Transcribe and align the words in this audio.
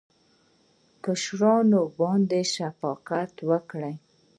کشرانو 1.03 1.81
باندې 1.99 2.41
شفقت 2.55 3.33
وکړئ 3.49 3.95